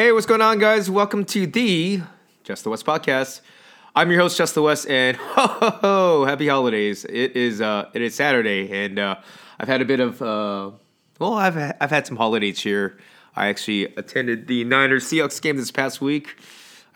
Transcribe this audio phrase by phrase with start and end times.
[0.00, 0.90] Hey, what's going on, guys?
[0.90, 2.00] Welcome to the
[2.42, 3.42] Just the West podcast.
[3.94, 6.24] I'm your host, Just the West, and ho ho ho!
[6.24, 7.04] Happy holidays!
[7.04, 9.16] It is uh, it is Saturday, and uh,
[9.58, 10.70] I've had a bit of uh,
[11.18, 12.96] well, I've I've had some holidays here.
[13.36, 16.40] I actually attended the Niners Seahawks game this past week.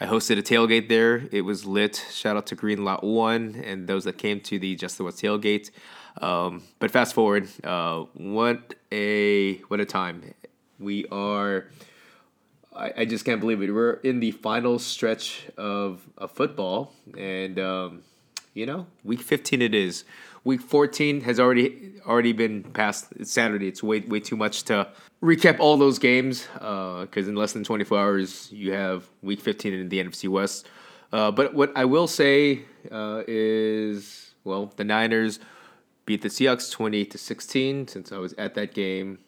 [0.01, 1.29] I hosted a tailgate there.
[1.31, 2.07] It was lit.
[2.11, 5.19] Shout out to Green Lot One and those that came to the Just the West
[5.19, 5.71] tailgate.
[6.23, 10.33] Um, but fast forward, uh, what a what a time!
[10.79, 11.67] We are
[12.75, 13.73] I, I just can't believe it.
[13.73, 18.03] We're in the final stretch of, of football, and um,
[18.55, 20.05] you know, week fifteen it is.
[20.45, 23.69] Week fourteen has already already been past It's Saturday.
[23.69, 24.89] It's way way too much to
[25.23, 29.41] recap all those games because uh, in less than twenty four hours you have week
[29.41, 30.69] fifteen in the NFC West.
[31.13, 35.39] Uh, but what I will say uh, is, well, the Niners
[36.07, 37.87] beat the Seahawks 20 to sixteen.
[37.87, 39.19] Since I was at that game,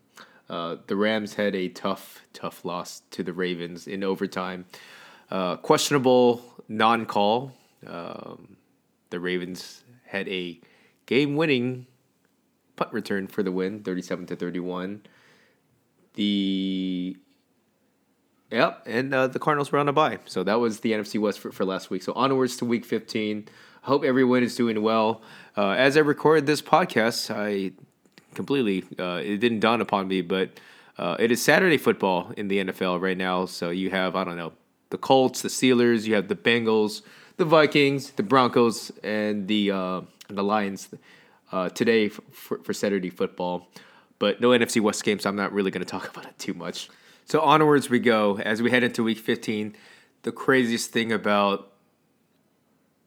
[0.48, 4.66] uh, the Rams had a tough, tough loss to the Ravens in overtime.
[5.30, 7.53] Uh, questionable non call.
[7.86, 8.56] Um,
[9.11, 10.61] the Ravens had a
[11.06, 11.86] game winning
[12.77, 15.03] punt return for the win, 37 to 31.
[16.14, 17.16] The
[18.50, 20.20] Yep, and uh, the Cardinals were on a bye.
[20.27, 22.03] So that was the NFC West for, for last week.
[22.03, 23.48] So onwards to week 15.
[23.83, 25.22] Hope everyone is doing well.
[25.56, 27.72] Uh, as I record this podcast, I
[28.36, 28.84] completely.
[28.98, 30.50] Uh, it didn't dawn upon me, but
[30.98, 33.46] uh, it is Saturday football in the NFL right now.
[33.46, 34.52] So you have I don't know
[34.90, 37.02] the Colts, the Steelers, you have the Bengals,
[37.36, 40.88] the Vikings, the Broncos, and the uh, the Lions
[41.50, 43.66] uh, today for, for Saturday football.
[44.18, 46.54] But no NFC West game, so I'm not really going to talk about it too
[46.54, 46.88] much.
[47.24, 49.74] So onwards we go as we head into Week 15.
[50.22, 51.72] The craziest thing about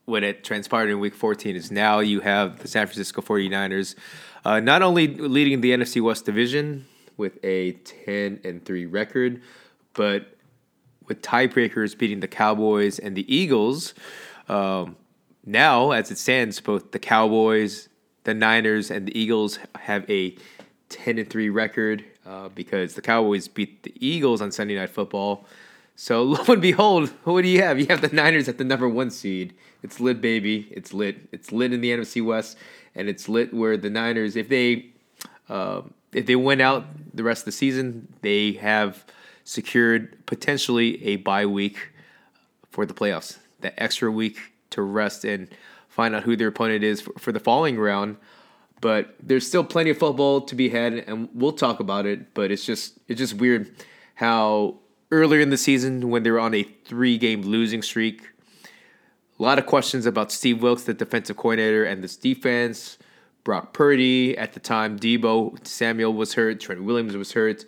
[0.09, 3.95] when it transpired in week 14 is now you have the San Francisco 49ers
[4.45, 6.85] uh, not only leading the NFC West division
[7.17, 9.41] with a 10 and 3 record,
[9.93, 10.37] but
[11.07, 13.93] with tiebreakers beating the Cowboys and the Eagles.
[14.47, 14.95] Um,
[15.45, 17.89] now, as it stands, both the Cowboys,
[18.23, 20.35] the Niners, and the Eagles have a
[20.89, 25.45] 10 and 3 record uh, because the Cowboys beat the Eagles on Sunday Night Football.
[26.01, 27.77] So lo and behold, what do you have?
[27.77, 29.53] You have the Niners at the number one seed.
[29.83, 30.69] It's lit, baby.
[30.71, 31.27] It's lit.
[31.33, 32.57] It's lit in the NFC West,
[32.95, 34.91] and it's lit where the Niners, if they,
[35.49, 35.81] uh,
[36.13, 39.03] if they win out the rest of the season, they have
[39.43, 41.91] secured potentially a bye week
[42.71, 43.37] for the playoffs.
[43.59, 44.37] That extra week
[44.69, 45.49] to rest and
[45.89, 48.15] find out who their opponent is for, for the following round.
[48.79, 52.33] But there's still plenty of football to be had, and we'll talk about it.
[52.33, 53.69] But it's just it's just weird
[54.15, 54.75] how
[55.11, 58.29] earlier in the season when they were on a three game losing streak
[59.39, 62.97] a lot of questions about Steve Wilks, the defensive coordinator, and this defense.
[63.45, 67.65] Brock Purdy at the time, Deebo Samuel was hurt, Trent Williams was hurt,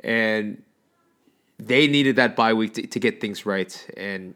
[0.00, 0.60] and
[1.58, 3.86] they needed that bye week to, to get things right.
[3.96, 4.34] And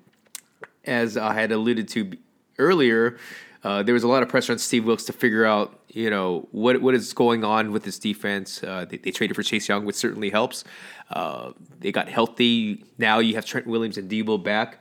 [0.85, 2.13] as I had alluded to
[2.59, 3.19] earlier,
[3.65, 6.49] uh, there was a lot of pressure on Steve Wilks to figure out, you know,
[6.53, 8.63] what what is going on with this defense.
[8.63, 10.65] Uh, they, they, traded for Chase Young, which certainly helps.
[11.11, 12.85] Uh, they got healthy.
[12.99, 14.81] Now you have Trent Williams and Deebo back.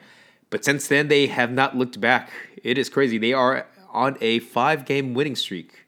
[0.50, 2.32] But since then, they have not looked back.
[2.64, 3.18] It is crazy.
[3.18, 5.86] They are on a five game winning streak.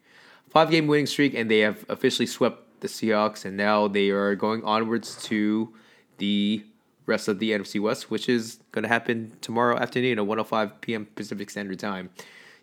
[0.49, 4.35] Five game winning streak, and they have officially swept the Seahawks, and now they are
[4.35, 5.73] going onwards to
[6.17, 6.65] the
[7.05, 11.07] rest of the NFC West, which is going to happen tomorrow afternoon at 105 p.m.
[11.15, 12.09] Pacific Standard Time.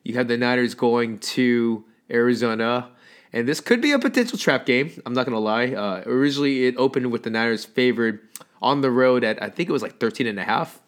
[0.07, 2.91] You have the Niners going to Arizona,
[3.33, 4.93] and this could be a potential trap game.
[5.05, 5.73] I'm not going to lie.
[5.73, 8.21] Uh, originally, it opened with the Niners favored
[8.63, 10.81] on the road at, I think it was like 13 and a half.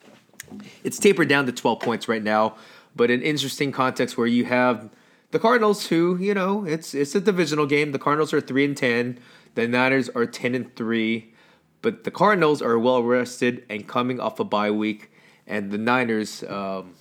[0.84, 2.55] It's tapered down to 12 points right now,
[2.95, 4.89] but an interesting context where you have
[5.33, 7.91] the Cardinals, who you know it's it's a divisional game.
[7.91, 9.19] The Cardinals are three and ten.
[9.56, 11.35] The Niners are ten and three,
[11.83, 15.11] but the Cardinals are well rested and coming off a bye week,
[15.44, 16.94] and the Niners, um,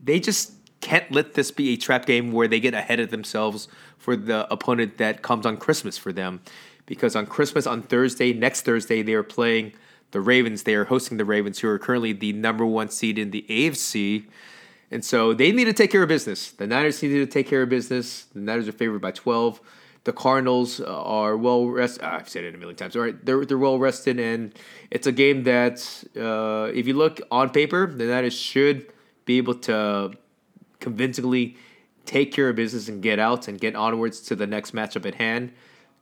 [0.00, 0.52] they just
[0.84, 4.46] can't let this be a trap game where they get ahead of themselves for the
[4.52, 6.42] opponent that comes on Christmas for them,
[6.84, 9.72] because on Christmas on Thursday, next Thursday, they are playing
[10.10, 10.64] the Ravens.
[10.64, 14.26] They are hosting the Ravens, who are currently the number one seed in the AFC.
[14.90, 16.50] And so they need to take care of business.
[16.50, 18.24] The Niners need to take care of business.
[18.34, 19.62] The Niners are favored by 12.
[20.04, 22.04] The Cardinals are well rested.
[22.04, 22.94] I've said it a million times.
[22.94, 24.52] All right, they're, they're well rested, and
[24.90, 28.92] it's a game that, uh, if you look on paper, the Niners should
[29.24, 30.12] be able to
[30.80, 31.56] convincingly
[32.06, 35.14] take care of business and get out and get onwards to the next matchup at
[35.14, 35.52] hand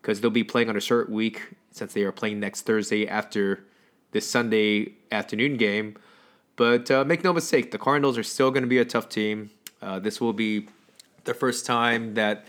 [0.00, 3.64] because they'll be playing on a short week since they are playing next Thursday after
[4.10, 5.96] this Sunday afternoon game.
[6.56, 9.50] But uh, make no mistake, the Cardinals are still going to be a tough team.
[9.80, 10.68] Uh, this will be
[11.24, 12.46] the first time that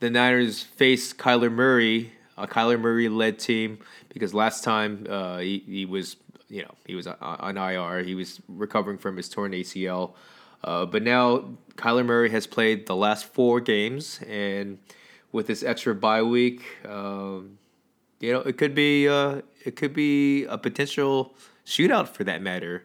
[0.00, 3.78] the Niners face Kyler Murray, a Kyler Murray led team,
[4.08, 6.16] because last time uh, he, he was
[6.48, 8.02] you know he was on IR.
[8.02, 10.14] He was recovering from his torn ACL.
[10.64, 14.78] Uh, but now Kyler Murray has played the last four games, and
[15.32, 17.58] with this extra bye week, um,
[18.20, 21.34] you know it could be uh, it could be a potential
[21.66, 22.84] shootout for that matter.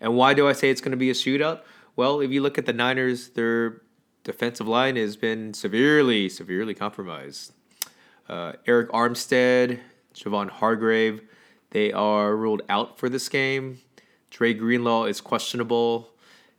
[0.00, 1.60] And why do I say it's going to be a shootout?
[1.96, 3.80] Well, if you look at the Niners, their
[4.24, 7.52] defensive line has been severely, severely compromised.
[8.28, 9.80] Uh, Arik Armstead,
[10.14, 11.22] Javon Hargrave,
[11.70, 13.80] they are ruled out for this game.
[14.30, 16.10] Dre Greenlaw is questionable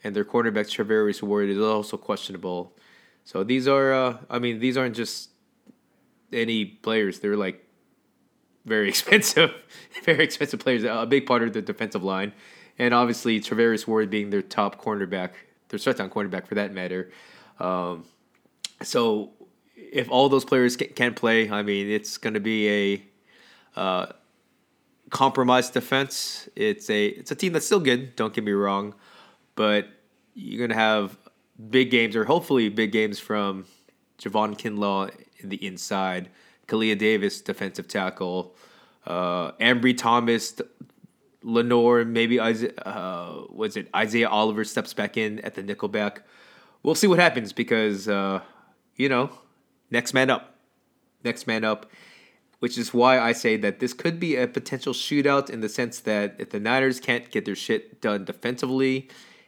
[0.06, 2.72] and their cornerback Charvarius Ward is also questionable.
[3.24, 5.32] So these are, uh, I mean, these aren't just
[6.32, 7.20] any players.
[7.20, 7.68] They're like
[8.66, 9.52] very expensive,
[10.04, 10.84] very expensive players.
[10.84, 12.34] A big part of the defensive line,
[12.78, 15.32] and obviously Charvarius Ward being their top cornerback,
[15.70, 17.10] their shutdown cornerback for that matter.
[17.60, 18.06] Um,
[18.84, 19.32] so
[19.76, 24.06] if all those players can't play, I mean, it's going to be a uh,
[25.10, 26.48] compromised defense.
[26.56, 28.16] It's a it's a team that's still good.
[28.16, 28.94] Don't get me wrong,
[29.56, 29.88] but
[30.36, 31.18] you're going to have
[31.70, 33.66] big games, or hopefully big games from
[34.20, 35.10] Javon Kinlaw
[35.40, 36.30] in the inside,
[36.68, 38.56] Kalia Davis, defensive tackle,
[39.08, 40.62] uh, Ambry Thomas,
[41.42, 46.20] Lenoir, maybe Isaiah, uh, was it Isaiah Oliver steps back in at the nickelback.
[46.84, 48.42] We'll see what happens because, uh,
[48.96, 49.30] you know,
[49.92, 50.56] next man up.
[51.24, 51.90] Next man up.
[52.60, 56.00] Which is why I say that this could be a potential shootout in the sense
[56.00, 59.08] that if the Niners can't get their shit done defensively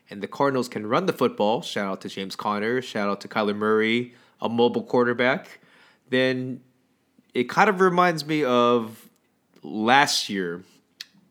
[0.10, 3.28] and the Cardinals can run the football, shout out to James Conner, shout out to
[3.28, 5.60] Kyler Murray, a mobile quarterback,
[6.10, 6.62] then
[7.34, 9.10] it kind of reminds me of
[9.64, 10.64] last year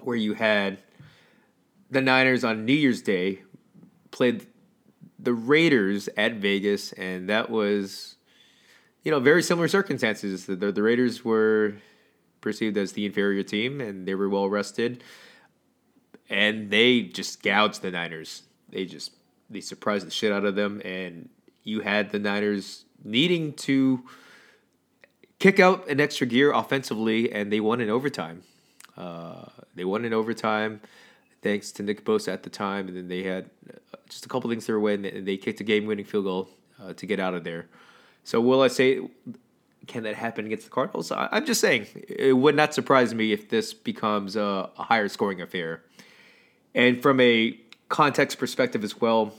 [0.01, 0.79] where you had
[1.91, 3.43] the Niners on New Year's Day
[4.11, 4.47] played
[5.19, 8.17] the Raiders at Vegas, and that was,
[9.03, 10.47] you know, very similar circumstances.
[10.47, 11.75] The, the Raiders were
[12.41, 15.03] perceived as the inferior team, and they were well rested,
[16.29, 18.43] and they just gouged the Niners
[18.77, 19.13] they just
[19.49, 21.31] they surprised the shit out of them, and
[21.65, 24.05] you had the Niners needing to
[25.39, 28.43] kick out an extra gear offensively, and they won in overtime.
[28.97, 30.81] Uh, they won in overtime
[31.43, 34.51] thanks to Nick Bosa at the time, and then they had uh, just a couple
[34.51, 36.49] things their way, and they kicked a game-winning field goal
[36.83, 37.69] uh, to get out of there.
[38.25, 39.01] So, will I say,
[39.87, 41.11] can that happen against the Cardinals?
[41.13, 45.09] I, am just saying, it would not surprise me if this becomes a, a higher
[45.09, 45.83] scoring affair.
[46.75, 49.33] And from a context perspective as well,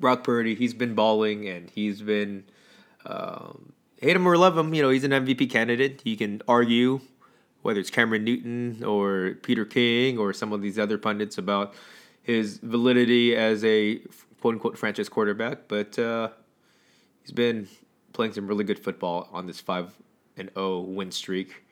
[0.00, 2.44] Brock Purdy, he's been balling and he's been
[3.06, 4.74] um, hate him or love him.
[4.74, 6.02] You know, he's an MVP candidate.
[6.04, 7.00] He can argue
[7.62, 11.74] whether it's Cameron Newton or Peter King or some of these other pundits about
[12.22, 14.00] his validity as a
[14.40, 16.28] quote unquote franchise quarterback, but uh,
[17.22, 17.68] he's been
[18.12, 19.94] playing some really good football on this five
[20.36, 21.64] and zero oh win streak.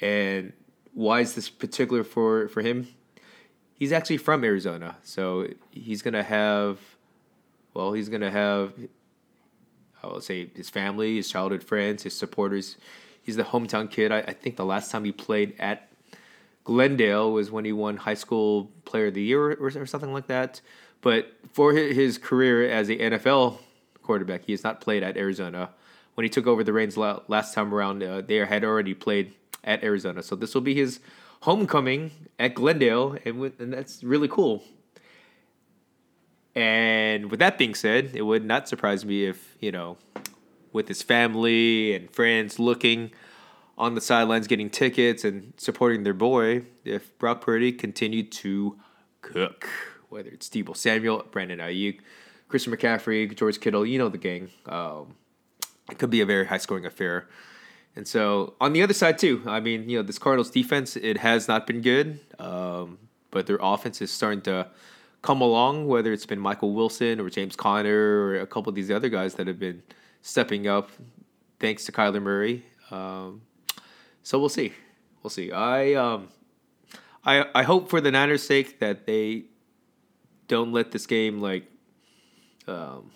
[0.00, 0.52] And
[0.92, 2.88] why is this particular for for him?
[3.78, 6.78] He's actually from Arizona, so he's gonna have,
[7.74, 8.72] well, he's gonna have,
[10.02, 12.76] I will say his family, his childhood friends, his supporters.
[13.22, 14.10] He's the hometown kid.
[14.10, 15.88] I, I think the last time he played at
[16.64, 20.26] Glendale was when he won High School Player of the Year or, or something like
[20.26, 20.60] that.
[21.00, 23.58] But for his career as a NFL
[24.02, 25.70] quarterback, he has not played at Arizona.
[26.14, 29.84] When he took over the reins last time around, uh, they had already played at
[29.84, 30.22] Arizona.
[30.22, 31.00] So this will be his
[31.40, 34.62] homecoming at Glendale, and, and that's really cool.
[36.54, 39.96] And with that being said, it would not surprise me if, you know,
[40.72, 43.12] with his family and friends looking
[43.76, 48.76] on the sidelines, getting tickets and supporting their boy, if Brock Purdy continued to
[49.22, 49.68] cook,
[50.08, 52.00] whether it's Deebo Samuel, Brandon Aiyuk,
[52.48, 54.50] Christian McCaffrey, George Kittle, you know the gang.
[54.66, 55.14] Um,
[55.90, 57.28] it could be a very high scoring affair.
[57.98, 61.18] And so on the other side too, I mean, you know, this Cardinals defense it
[61.18, 62.96] has not been good, um,
[63.32, 64.68] but their offense is starting to
[65.20, 65.88] come along.
[65.88, 69.34] Whether it's been Michael Wilson or James Conner or a couple of these other guys
[69.34, 69.82] that have been
[70.22, 70.92] stepping up,
[71.58, 72.64] thanks to Kyler Murray.
[72.92, 73.42] Um,
[74.22, 74.72] so we'll see,
[75.24, 75.50] we'll see.
[75.50, 76.28] I um,
[77.24, 79.46] I I hope for the Niners' sake that they
[80.46, 81.64] don't let this game like,
[82.68, 83.10] um,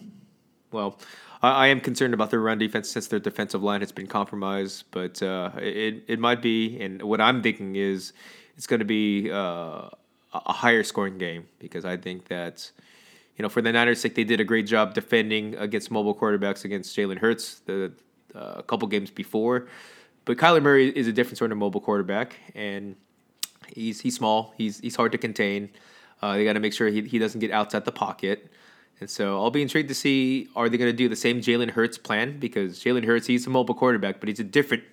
[0.72, 0.98] well,
[1.42, 4.84] I, I, am concerned about their run defense since their defensive line has been compromised.
[4.90, 8.12] But uh, it it might be, and what I'm thinking is
[8.56, 9.88] it's going to be uh,
[10.32, 12.70] a higher scoring game because I think that
[13.36, 16.64] you know for the Niners' sake they did a great job defending against mobile quarterbacks
[16.64, 17.92] against Jalen Hurts the
[18.34, 19.68] uh, a couple games before.
[20.24, 22.96] But Kyler Murray is a different sort of mobile quarterback, and
[23.74, 24.54] he's he's small.
[24.56, 25.70] He's he's hard to contain.
[26.20, 28.48] Uh, they got to make sure he, he doesn't get outside the pocket.
[29.02, 31.70] And so I'll be intrigued to see are they going to do the same Jalen
[31.70, 34.84] Hurts plan because Jalen Hurts he's a mobile quarterback, but he's a different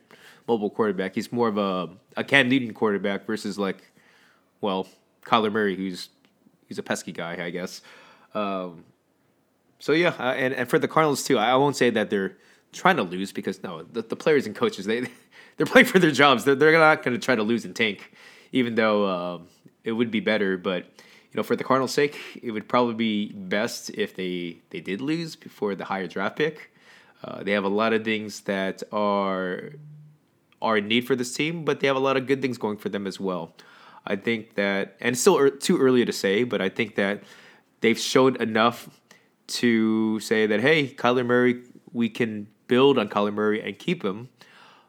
[0.48, 1.13] mobile quarterback.
[1.13, 3.84] He's more of a a Cam Newton quarterback versus like,
[4.62, 4.88] well,
[5.24, 6.10] Kyler Murray, who's
[6.68, 7.84] he's a pesky guy, I guess.
[8.34, 8.84] Um,
[9.78, 12.36] so yeah, uh, and and for the Cardinals too, I won't say that they're
[12.72, 15.01] trying to lose because no, the, the players and coaches they
[15.58, 16.46] they're playing for their jobs.
[16.46, 18.12] They're they're not going to try to lose and tank,
[18.54, 19.48] even though um,
[19.84, 20.58] it would be better.
[20.58, 20.88] But
[21.31, 25.00] you know, for the Cardinals' sake, it would probably be best if they they did
[25.01, 26.71] lose before the higher draft pick.
[27.24, 29.71] Uh, they have a lot of things that are
[30.62, 32.77] are in need for this team, but they have a lot of good things going
[32.77, 33.53] for them as well.
[34.05, 37.24] I think that, and it's still er, too early to say, but I think that
[37.81, 38.89] they've showed enough
[39.48, 41.62] to say that hey, Kyler Murray,
[41.93, 44.29] we can build on Kyler Murray and keep him.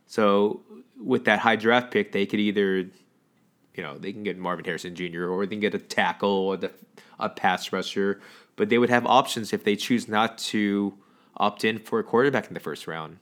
[0.07, 0.63] So
[1.03, 2.87] with that high draft pick, they could either,
[3.75, 5.29] you know, they can get Marvin Harrison Jr.
[5.29, 6.73] or they can get a tackle or the,
[7.19, 8.21] a pass rusher,
[8.57, 10.95] but they would have options if they choose not to
[11.37, 13.19] opt in for a quarterback in the first round.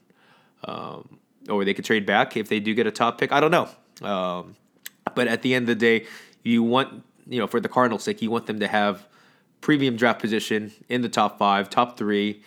[0.63, 3.31] Um, or they could trade back if they do get a top pick.
[3.31, 3.69] I don't know.
[4.05, 4.55] Um,
[5.15, 6.05] but at the end of the day,
[6.43, 9.07] you want, you know, for the Cardinals' sake, you want them to have
[9.61, 12.41] premium draft position in the top five, top three,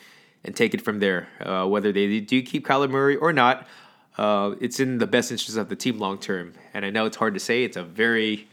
[0.45, 1.29] and take it from there.
[1.41, 3.67] Uh, whether they do keep Kyler Murray or not,
[4.19, 6.55] uh, it's in the best interest of the team long term.
[6.75, 7.65] And I know it's hard to say.
[7.65, 8.49] It's a very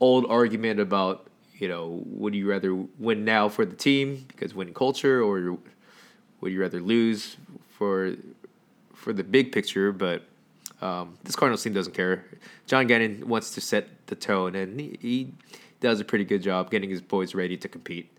[0.00, 1.26] old argument about,
[1.58, 5.58] you know, would you rather win now for the team because winning culture, or
[6.40, 7.36] would you rather lose
[7.70, 8.14] for
[8.94, 9.92] for the big picture?
[9.92, 10.22] But
[10.80, 12.24] um, this Cardinals team doesn't care.
[12.66, 15.32] John Gannon wants to set the tone, and he, he
[15.80, 18.10] does a pretty good job getting his boys ready to compete.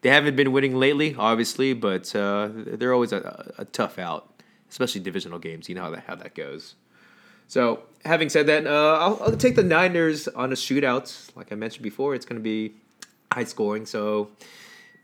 [0.00, 4.35] They haven't been winning lately, obviously, but uh, they're always a, a, tough out,
[4.70, 5.68] especially divisional games.
[5.68, 6.74] You know how that how that goes.
[7.48, 11.30] So, having said that, uh, I'll, I'll, take the Niners on a shootout.
[11.36, 12.74] Like I mentioned before, it's going to be
[13.32, 13.86] high scoring.
[13.86, 14.30] So,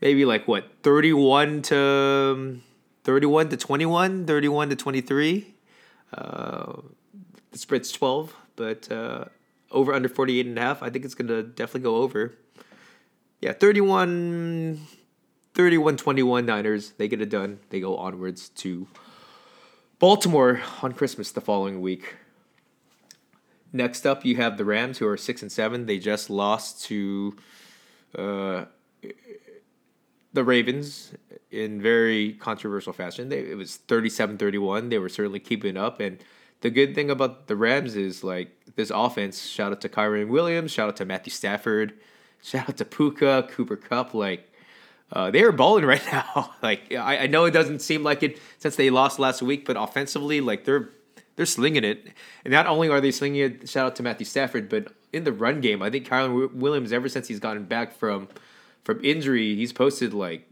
[0.01, 2.63] maybe like what thirty-one to um,
[3.03, 5.53] thirty-one to twenty-one, 31 to twenty-three.
[6.13, 6.81] Uh,
[7.51, 9.25] the spread's twelve, but uh,
[9.73, 10.83] over under 48 and a half.
[10.83, 12.33] I think it's going to definitely go over.
[13.41, 14.79] Yeah, 31
[15.53, 16.91] 31 21 Niners.
[16.91, 17.59] They get it done.
[17.69, 18.87] They go onwards to
[20.03, 22.17] Baltimore on Christmas the following week.
[23.71, 25.85] Next up, you have the Rams, who are six and seven.
[25.85, 27.37] They just lost to
[28.13, 28.65] uh,
[30.33, 31.13] the Ravens
[31.51, 33.29] in very controversial fashion.
[33.29, 34.89] They, it was 37-31.
[34.89, 36.21] They were certainly keeping up, and
[36.59, 39.47] the good thing about the Rams is like this offense.
[39.47, 40.71] Shout out to Kyren Williams.
[40.71, 41.93] Shout out to Matthew Stafford.
[42.41, 44.13] Shout out to Puka, Cooper Kupp.
[44.13, 44.51] Like
[45.13, 46.53] uh, they are balling right now.
[46.61, 49.77] like I, I know it doesn't seem like it since they lost last week, but
[49.77, 50.89] offensively, like they're
[51.35, 52.07] they're slinging it.
[52.43, 55.31] And not only are they slinging it, shout out to Matthew Stafford, but in the
[55.31, 58.27] run game, I think Kyren Williams, ever since he's gotten back from
[58.83, 60.49] from injury, he's posted like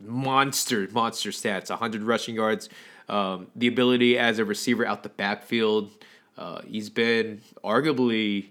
[0.00, 2.68] monster monster stats 100 rushing yards
[3.08, 5.90] um, the ability as a receiver out the backfield.
[6.36, 8.48] Uh, he's been arguably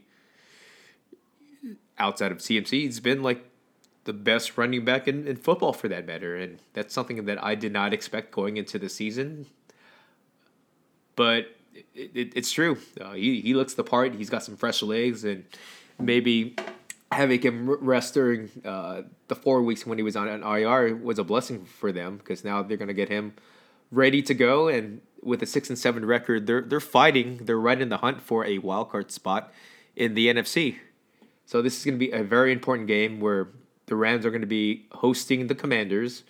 [1.97, 2.69] outside of CMC.
[2.69, 3.46] He's been like
[4.07, 7.53] the best running back in, in football for that matter, and that's something that I
[7.55, 9.45] did not expect going into the season.
[11.17, 11.55] But
[11.93, 12.77] it, it, it's true.
[12.99, 14.15] Uh, he he looks the part.
[14.15, 15.43] He's got some fresh legs, and
[15.99, 16.55] maybe
[17.11, 21.19] having him rest during uh, the four weeks when he was on an IR was
[21.19, 23.33] a blessing for them because now they're going to get him
[23.91, 27.41] ready to go, and with a six and seven record, they're they're fighting.
[27.43, 29.51] They're right in the hunt for a wild card spot
[29.97, 30.77] in the NFC.
[31.45, 33.49] So this is going to be a very important game where
[33.87, 36.23] the Rams are going to be hosting the Commanders.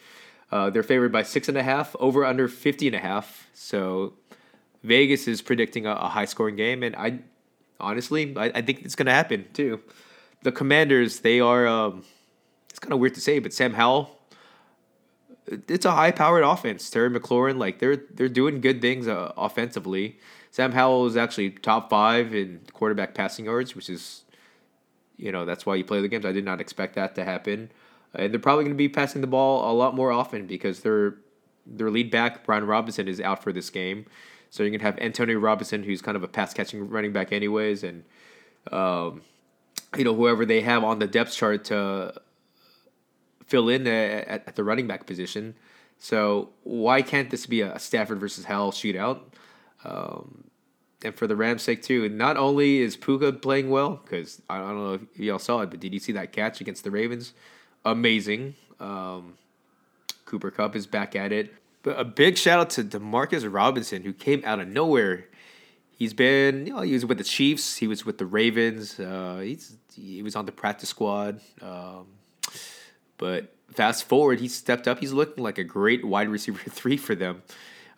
[0.51, 3.49] Uh, they're favored by six and a half, over under 50 and a half.
[3.53, 4.13] So
[4.83, 7.19] Vegas is predicting a, a high scoring game, and I
[7.79, 9.81] honestly I, I think it's going to happen too.
[10.43, 11.67] The Commanders, they are.
[11.67, 12.03] Um,
[12.69, 14.17] it's kind of weird to say, but Sam Howell
[15.67, 16.89] it's a high powered offense.
[16.89, 20.19] Terry McLaurin, like they're they're doing good things uh, offensively.
[20.51, 24.23] Sam Howell is actually top five in quarterback passing yards, which is,
[25.17, 26.25] you know, that's why you play the games.
[26.25, 27.71] I did not expect that to happen,
[28.13, 31.15] and they're probably going to be passing the ball a lot more often because their
[31.65, 34.05] their lead back Brian Robinson is out for this game,
[34.49, 37.83] so you're gonna have Antonio Robinson, who's kind of a pass catching running back anyways,
[37.83, 38.03] and
[38.71, 39.21] um,
[39.97, 42.13] you know whoever they have on the depth chart to
[43.45, 45.55] fill in at, at the running back position.
[45.99, 49.21] So why can't this be a Stafford versus Howell shootout?
[49.83, 50.43] Um,
[51.03, 54.75] and for the Rams' sake too, not only is Puka playing well, because I don't
[54.75, 57.33] know if y'all saw it, but did you see that catch against the Ravens?
[57.85, 58.55] Amazing.
[58.79, 59.35] Um,
[60.25, 61.53] Cooper Kupp is back at it.
[61.83, 65.25] But a big shout out to Demarcus Robinson, who came out of nowhere.
[65.91, 67.77] He's been, you know, he was with the Chiefs.
[67.77, 68.99] He was with the Ravens.
[68.99, 71.39] Uh, he's he was on the practice squad.
[71.61, 72.07] Um,
[73.17, 74.99] but fast forward, he stepped up.
[74.99, 77.41] He's looking like a great wide receiver three for them.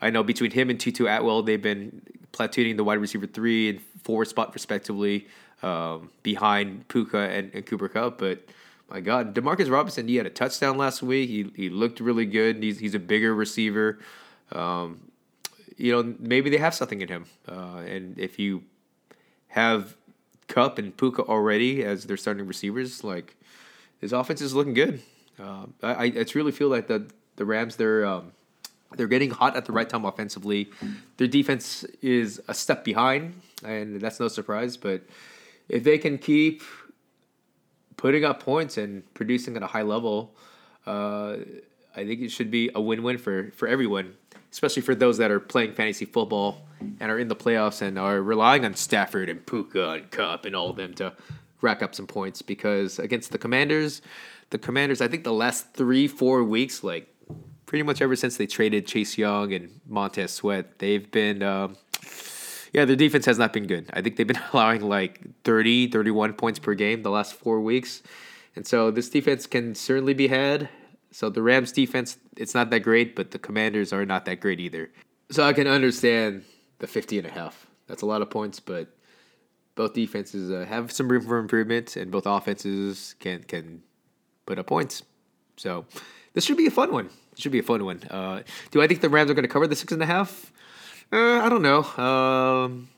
[0.02, 3.82] I know between him and Tutu Atwell, they've been platooning the wide receiver three and
[4.04, 5.28] four spot respectively
[5.64, 8.18] um, behind Puka and, and Cooper Kupp.
[8.18, 8.44] But
[8.90, 11.30] my God, Demarcus Robinson, he had a touchdown last week.
[11.30, 12.62] He, he looked really good.
[12.62, 14.00] He's, he's a bigger receiver.
[14.52, 15.12] Um,
[15.78, 17.26] you know, maybe they have something in him.
[17.48, 18.64] Uh, and if you
[19.50, 19.96] have
[20.48, 23.36] Kupp and Puka already as their starting receivers, like
[24.02, 25.02] his offense is looking good.
[25.40, 28.34] Uh, I, I really feel like the the Rams they're um,
[28.96, 30.70] they're getting hot at the right time offensively.
[31.18, 34.78] Their defense is a step behind, and that's no surprise.
[34.78, 35.04] But
[35.68, 36.64] if they can keep
[37.98, 40.34] putting up points and producing at a high level,
[40.88, 41.38] uh,
[41.96, 44.16] I think it should be a win-win for for everyone,
[44.52, 46.62] especially for those that are playing fantasy football
[47.00, 50.56] and are in the playoffs and are relying on Stafford and Puka and Kupp and
[50.56, 51.14] all of them to
[51.62, 52.42] rack up some points.
[52.42, 54.02] Because against the Commanders,
[54.50, 57.14] the Commanders, I think the last three four weeks, like
[57.70, 61.44] pretty much ever since they traded Chase Young and Montez Sweat, they've been.
[61.44, 61.78] Um,
[62.74, 63.88] yeah, their defense has not been good.
[63.94, 68.02] I think they've been allowing like 30, 31 points per game the last four weeks.
[68.56, 70.68] And so this defense can certainly be had.
[71.12, 74.60] So the Rams defense, it's not that great, but the Commanders are not that great
[74.60, 74.90] either.
[75.30, 76.46] So I can understand
[76.80, 77.68] the 50 and a half.
[77.86, 78.88] That's a lot of points, but
[79.76, 83.84] both defenses uh, have some room for improvement, and both offenses can can
[84.46, 85.04] put up points.
[85.56, 85.86] So
[86.34, 87.10] this should be a fun one.
[87.34, 88.04] It should be a fun one.
[88.10, 90.52] Uh, do I think the Rams are going to cover the six and a half?
[91.12, 91.84] Uh, I don't know.
[92.04, 92.90] Um,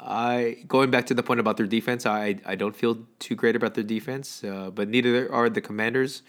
[0.00, 2.06] I going back to the point about their defense.
[2.06, 6.22] I I don't feel too great about their defense, uh, but neither are the Commanders.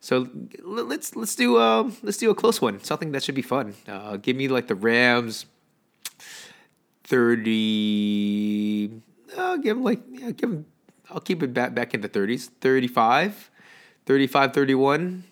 [0.00, 0.28] So
[0.62, 2.82] let's let's do uh, let's do a close one.
[2.82, 3.74] Something that should be fun.
[3.86, 5.46] Uh, give me like the Rams.
[7.04, 8.90] Thirty.
[9.36, 10.66] Uh, give them like yeah, give them.
[11.08, 12.50] I'll keep it back back in the thirties.
[12.60, 13.50] 35,
[14.06, 15.24] 35, 31.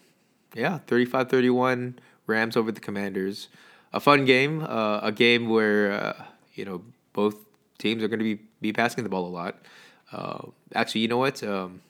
[0.55, 1.99] Yeah, 35, 31.
[2.27, 3.49] Rams over the Commanders
[3.93, 6.83] a fun game, uh, a game where uh, you know
[7.13, 7.37] both
[7.79, 9.57] teams are going to be be passing the ball a lot.
[10.13, 11.43] Uh, actually, you know what?
[11.43, 11.81] Um,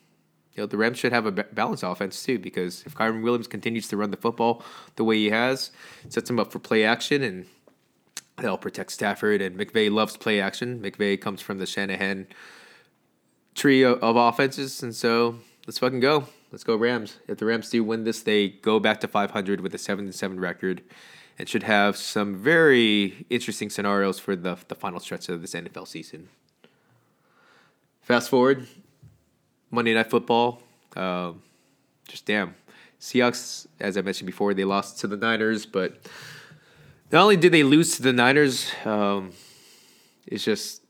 [0.54, 3.88] you know the Rams should have a balanced offense too because if Kyren Williams continues
[3.88, 4.62] to run the football
[4.96, 5.70] the way he has,
[6.08, 7.46] sets him up for play action and
[8.38, 9.40] they'll protect Stafford.
[9.42, 10.80] And McVay loves play action.
[10.80, 12.26] McVay comes from the Shanahan
[13.54, 16.26] tree of, of offenses, and so let's fucking go.
[16.52, 17.18] Let's go Rams.
[17.28, 20.40] If the Rams do win this, they go back to 500 with a 7 7
[20.40, 20.82] record
[21.38, 25.86] and should have some very interesting scenarios for the, the final stretch of this NFL
[25.86, 26.28] season.
[28.02, 28.66] Fast forward,
[29.70, 30.60] Monday Night Football.
[30.96, 31.32] Uh,
[32.08, 32.56] just damn.
[33.00, 35.98] Seahawks, as I mentioned before, they lost to the Niners, but
[37.12, 39.30] not only did they lose to the Niners, um,
[40.26, 40.82] it's just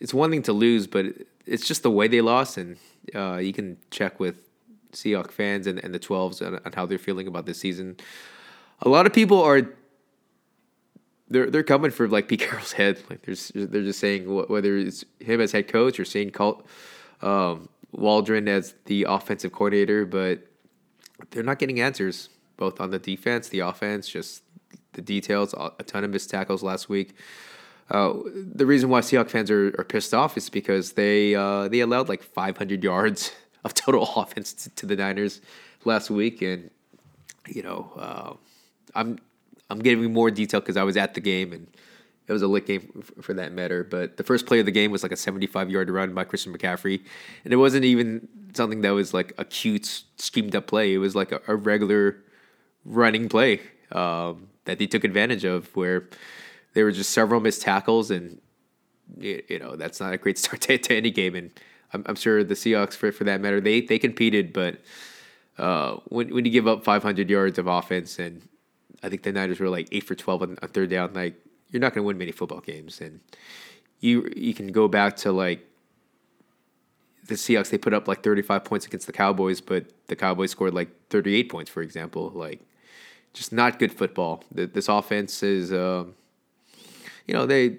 [0.00, 1.06] it's one thing to lose, but
[1.46, 2.76] it's just the way they lost, and
[3.14, 4.45] uh, you can check with
[4.96, 7.96] Seahawks fans and, and the 12s and, on how they're feeling about this season.
[8.82, 9.62] A lot of people are
[11.28, 13.02] they're they're coming for like Pete Carroll's head.
[13.08, 16.66] Like there's they're just saying whether it's him as head coach or saying Colt
[17.22, 20.46] um, Waldron as the offensive coordinator, but
[21.30, 24.42] they're not getting answers both on the defense, the offense, just
[24.92, 25.54] the details.
[25.54, 27.14] A ton of missed tackles last week.
[27.88, 31.80] Uh, the reason why Seahawks fans are, are pissed off is because they uh, they
[31.80, 33.32] allowed like 500 yards
[33.66, 35.42] of total offense to, to the Niners
[35.84, 36.70] last week, and
[37.46, 38.32] you know uh,
[38.94, 39.18] I'm
[39.68, 41.66] I'm giving more detail because I was at the game and
[42.28, 43.84] it was a lit game for that matter.
[43.84, 46.56] But the first play of the game was like a 75 yard run by Christian
[46.56, 47.00] McCaffrey,
[47.44, 50.94] and it wasn't even something that was like a cute schemed up play.
[50.94, 52.16] It was like a, a regular
[52.84, 53.60] running play
[53.92, 56.08] um, that they took advantage of, where
[56.74, 58.40] there were just several missed tackles, and
[59.18, 61.34] you know that's not a great start to, to any game.
[61.34, 61.50] And
[61.92, 64.80] I'm, I'm sure the Seahawks, for for that matter, they they competed, but.
[65.58, 68.46] Uh, when when you give up 500 yards of offense and
[69.02, 71.14] I think the Niners were like eight for twelve on, on third down.
[71.14, 71.34] Like
[71.70, 73.20] you're not going to win many football games, and
[74.00, 75.66] you you can go back to like
[77.26, 77.70] the Seahawks.
[77.70, 81.48] They put up like 35 points against the Cowboys, but the Cowboys scored like 38
[81.48, 82.30] points, for example.
[82.34, 82.60] Like
[83.32, 84.42] just not good football.
[84.50, 86.14] This offense is, um,
[87.26, 87.78] you know, they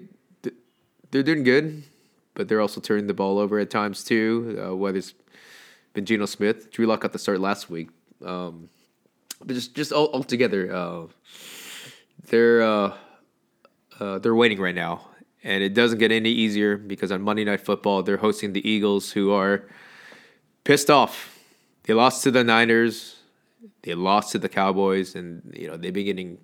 [1.10, 1.82] they're doing good,
[2.38, 4.56] but they're also turning the ball over at times too.
[4.64, 5.12] Uh, whether it's
[5.92, 7.88] been Geno Smith, Drew Lock got the start last week.
[8.24, 8.70] Um,
[9.44, 11.06] but just just all, all together, uh,
[12.28, 12.94] they're uh,
[13.98, 15.08] uh, they're waiting right now,
[15.42, 19.10] and it doesn't get any easier because on Monday Night Football they're hosting the Eagles,
[19.10, 19.68] who are
[20.62, 21.36] pissed off.
[21.84, 23.16] They lost to the Niners,
[23.82, 26.38] they lost to the Cowboys, and you know they've been getting.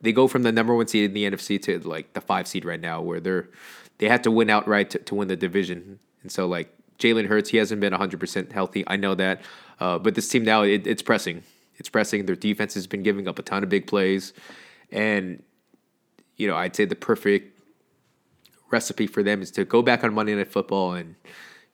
[0.00, 2.64] They go from the number one seed in the NFC to like the five seed
[2.64, 3.48] right now, where they're
[3.98, 7.50] they had to win outright to, to win the division, and so like Jalen Hurts,
[7.50, 8.84] he hasn't been 100% healthy.
[8.86, 9.42] I know that.
[9.80, 11.42] Uh, but this team now, it, it's pressing.
[11.76, 12.26] It's pressing.
[12.26, 14.32] Their defense has been giving up a ton of big plays.
[14.90, 15.42] And,
[16.36, 17.60] you know, I'd say the perfect
[18.70, 21.16] recipe for them is to go back on Monday Night Football and,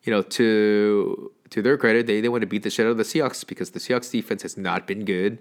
[0.03, 2.97] you know, to to their credit, they, they want to beat the shit out of
[2.97, 5.39] the Seahawks because the Seahawks defense has not been good.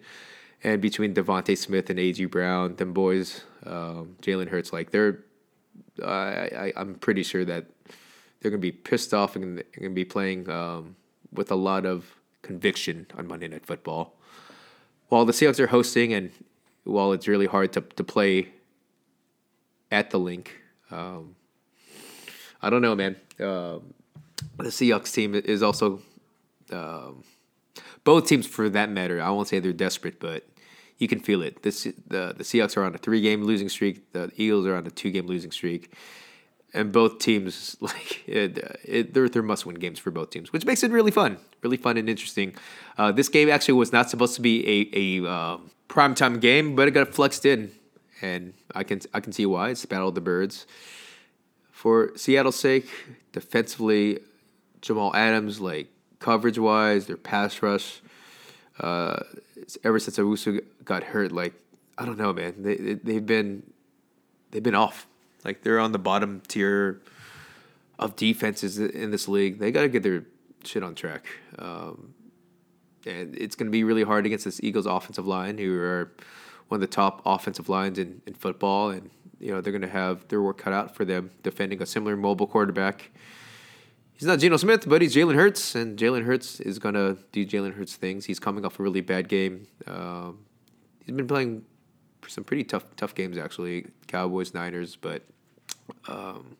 [0.62, 2.26] And between DeVonta Smith and A.J.
[2.26, 5.24] Brown, them boys, um, Jalen Hurts, like they're,
[6.02, 7.66] uh, I, I'm pretty sure that
[8.40, 10.96] they're going to be pissed off and going to be playing um,
[11.32, 14.16] with a lot of conviction on Monday Night Football.
[15.10, 16.32] While the Seahawks are hosting, and
[16.84, 18.50] while it's really hard to, to play
[19.92, 20.52] at the Linc,
[20.90, 21.36] um,
[22.62, 23.16] I don't know, man.
[23.40, 23.94] Um,
[24.58, 26.02] the Seahawks team is also
[26.72, 27.24] um,
[28.04, 29.22] both teams for that matter.
[29.22, 30.46] I won't say they're desperate, but
[31.02, 31.64] you can feel it.
[31.64, 34.14] This the the Seahawks are on a three game losing streak.
[34.14, 35.92] The Eagles are on a two game losing streak,
[36.76, 40.64] and both teams like it, it, they're they're must win games for both teams, which
[40.64, 42.54] makes it really fun, really fun and interesting.
[43.00, 46.88] Uh, this game actually was not supposed to be a a um, primetime game, but
[46.88, 47.72] it got flexed in,
[48.22, 49.70] and I can I can see why.
[49.70, 50.68] It's the Battle of the Birds.
[51.72, 52.88] For Seattle's sake,
[53.32, 54.20] defensively,
[54.82, 55.88] Jamal Adams, like
[56.20, 58.02] coverage wise, their pass rush.
[58.82, 59.24] Uh,
[59.84, 61.54] ever since Nwosu got hurt, like
[61.98, 62.56] I don't know, man.
[62.58, 63.64] They, they they've been
[64.50, 65.08] they've been off.
[65.46, 67.02] Like they're on the bottom tier
[68.00, 69.60] of defenses in this league.
[69.60, 70.26] They got to get their
[70.64, 71.26] shit on track.
[71.60, 72.14] Um,
[73.06, 76.12] and it's going to be really hard against this Eagles offensive line, who are
[76.68, 78.90] one of the top offensive lines in, in football.
[78.90, 81.86] And, you know, they're going to have their work cut out for them defending a
[81.86, 83.12] similar mobile quarterback
[84.22, 87.74] he's not Geno Smith, but he's Jalen Hurts, and Jalen Hurts is gonna do Jalen
[87.74, 88.26] Hurts things.
[88.26, 89.66] He's coming off a really bad game.
[89.88, 90.46] Um,
[91.04, 91.66] he's been playing
[92.28, 95.24] some pretty tough tough games actually, Cowboys, Niners, but
[96.08, 96.56] um,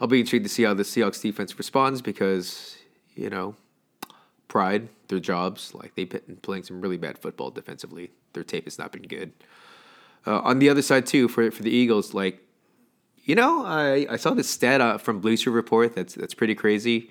[0.00, 2.78] I'll be intrigued to see how the Seahawks defense responds because
[3.16, 3.56] you know
[4.46, 8.12] pride, their jobs, like they've been playing some really bad football defensively.
[8.34, 9.32] Their tape has not been good.
[10.24, 12.40] Uh, on the other side too, for for the Eagles, like
[13.28, 17.10] you know, I, I saw this stat uh, from Bleacher Report that's that's pretty crazy.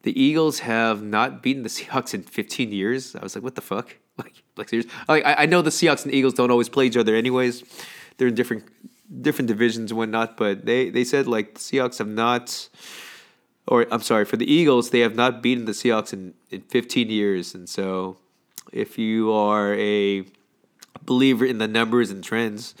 [0.00, 3.14] The Eagles have not beaten the Seahawks in 15 years.
[3.14, 3.96] I was like, what the fuck?
[4.18, 4.86] Like, like serious?
[5.08, 7.64] Like, I, I know the Seahawks and Eagles don't always play each other, anyways.
[8.18, 8.64] They're in different
[9.22, 10.36] different divisions and whatnot.
[10.36, 12.68] But they they said like the Seahawks have not,
[13.66, 17.08] or I'm sorry, for the Eagles, they have not beaten the Seahawks in in 15
[17.08, 17.54] years.
[17.54, 18.18] And so,
[18.70, 20.26] if you are a
[21.06, 22.74] believer in the numbers and trends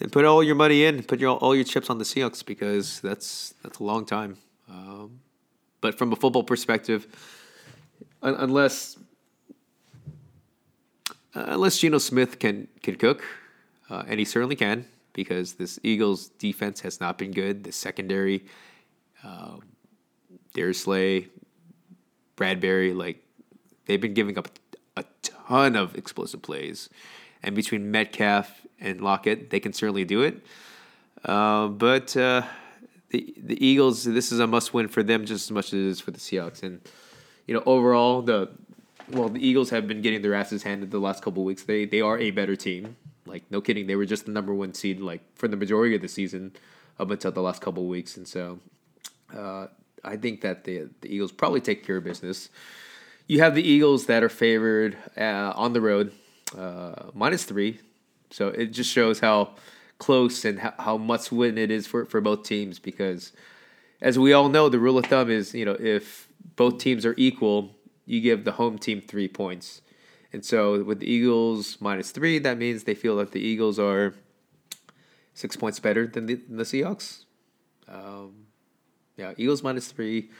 [0.00, 3.00] then put all your money in, put your all your chips on the Seahawks because
[3.00, 4.38] that's that's a long time.
[4.68, 5.20] Um,
[5.80, 7.06] but from a football perspective,
[8.22, 8.96] un- unless
[11.34, 13.22] uh, unless Geno Smith can can cook,
[13.90, 17.64] uh, and he certainly can because this Eagles defense has not been good.
[17.64, 18.46] The secondary,
[19.22, 19.56] uh,
[20.54, 21.28] Darius Slay,
[22.38, 23.22] Bradberry, like
[23.84, 24.48] they've been giving up
[24.96, 26.88] a ton of explosive plays,
[27.42, 30.44] and between Metcalf and Lockett, they can certainly do it.
[31.24, 32.42] Uh, but uh,
[33.10, 35.86] the the Eagles, this is a must win for them just as much as it
[35.86, 36.62] is for the Seahawks.
[36.62, 36.80] And
[37.46, 38.50] you know, overall, the
[39.10, 41.64] well, the Eagles have been getting their asses handed the last couple weeks.
[41.64, 42.96] They they are a better team.
[43.26, 46.02] Like no kidding, they were just the number one seed like for the majority of
[46.02, 46.52] the season
[46.98, 48.16] up until the last couple weeks.
[48.16, 48.58] And so,
[49.36, 49.66] uh,
[50.02, 52.48] I think that the the Eagles probably take care of business.
[53.26, 56.12] You have the Eagles that are favored uh, on the road,
[56.56, 57.80] uh, minus three.
[58.30, 59.54] So it just shows how
[59.98, 63.32] close and how, how must win it is for, for both teams because
[64.00, 67.14] as we all know, the rule of thumb is, you know, if both teams are
[67.18, 69.82] equal, you give the home team three points.
[70.32, 74.14] And so with the Eagles minus three, that means they feel that the Eagles are
[75.34, 77.24] six points better than the, than the Seahawks.
[77.88, 78.46] Um,
[79.16, 80.30] yeah, Eagles minus three,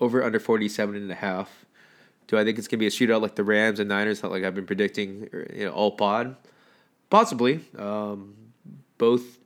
[0.00, 1.66] over under 47 and a half.
[2.30, 4.54] Do I think it's to be a shootout like the Rams and Niners, like I've
[4.54, 6.36] been predicting you know, all pod?
[7.10, 7.58] Possibly.
[7.76, 8.36] Um,
[8.98, 9.40] both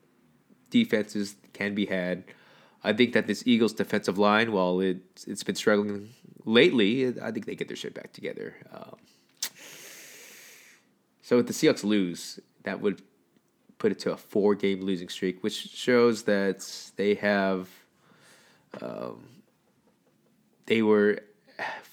[0.68, 2.24] defenses can be had.
[2.82, 6.10] I think that this Eagles defensive line, while it, it's been struggling
[6.44, 8.54] lately, I think they get their shit back together.
[8.70, 8.96] Um,
[11.22, 13.00] so if the Seahawks lose, that would
[13.78, 17.70] put it to a four game losing streak, which shows that they have.
[18.82, 19.26] Um,
[20.66, 21.20] they were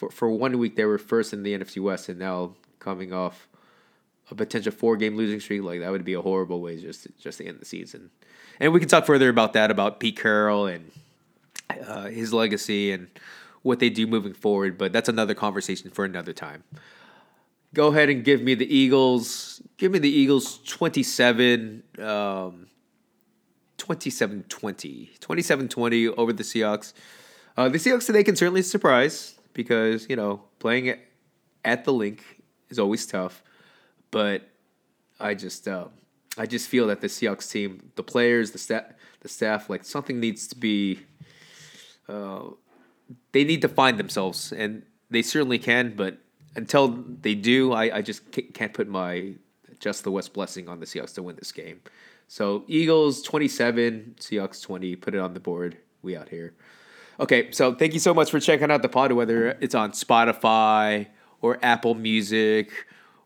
[0.02, 3.48] for for one week they were first in the NFC West, and now coming off
[4.32, 7.12] a potential four game losing streak, like that would be a horrible way just to,
[7.20, 8.10] just to end the season.
[8.60, 10.92] And we can talk further about that about Pete Carroll and
[11.86, 13.08] uh, his legacy and
[13.62, 14.78] what they do moving forward.
[14.78, 16.64] But that's another conversation for another time.
[17.74, 19.62] Go ahead and give me the Eagles.
[19.78, 22.68] Give me the Eagles 27, um,
[23.78, 25.12] 27 20.
[25.20, 26.94] 27 20 over the Seahawks.
[27.56, 30.98] Uh, the Seahawks today can certainly surprise because, you know, playing
[31.64, 32.24] at the Linc
[32.70, 33.44] is always tough.
[34.12, 34.50] But
[35.20, 35.86] I just, uh,
[36.38, 38.86] I just feel that the Seahawks team, the players, the staff,
[39.20, 41.00] the staff, like something needs to be.
[42.08, 42.52] Uh,
[43.32, 45.96] they need to find themselves, and they certainly can.
[45.96, 46.18] But
[46.56, 46.88] until
[47.22, 49.34] they do, I, I just can't put my
[49.80, 51.82] just the West blessing on the Seahawks to win this game.
[52.28, 54.96] So Eagles twenty seven, Seahawks twenty.
[54.96, 55.78] Put it on the board.
[56.02, 56.54] We out here.
[57.22, 61.06] Okay, so thank you so much for checking out the pod, whether it's on Spotify
[61.40, 62.72] or Apple Music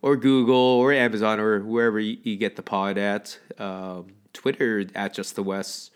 [0.02, 3.40] or Google or Amazon or wherever you, get the pod at.
[3.58, 5.92] Um, Twitter at Just the West.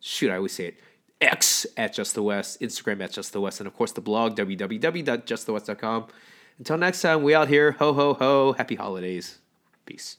[0.00, 0.80] Shoot, I always say it.
[1.20, 4.34] X at Just the West, Instagram at Just the West, and of course the blog
[4.36, 6.06] www.justthewest.com.
[6.58, 7.72] Until next time, we out here.
[7.72, 8.54] Ho ho ho!
[8.54, 9.38] Happy holidays.
[9.86, 10.16] Peace.